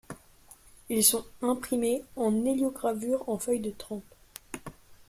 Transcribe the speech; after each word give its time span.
Ils 0.89 1.03
sont 1.03 1.23
imprimés 1.43 2.03
en 2.15 2.43
héliogravure 2.43 3.29
en 3.29 3.37
feuille 3.37 3.59
de 3.59 3.69
trente. 3.69 4.01